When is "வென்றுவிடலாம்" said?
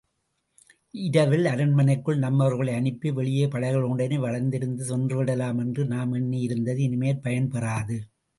4.89-5.61